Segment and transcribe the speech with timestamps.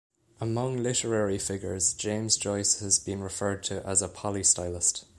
[0.39, 5.03] Among literary figures, James Joyce has been referred to as a polystylist.